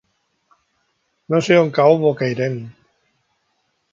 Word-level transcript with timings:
No 1.33 1.41
sé 1.49 1.59
on 1.65 1.69
cau 1.77 1.99
Bocairent. 2.05 2.57